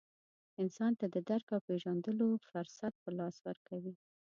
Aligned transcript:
انسان 0.63 0.91
ته 0.99 1.05
د 1.13 1.15
درک 1.29 1.47
او 1.55 1.59
پېژندلو 1.67 2.27
فرصت 2.49 2.93
په 3.03 3.09
لاس 3.17 3.35
ورکوي. 3.47 3.93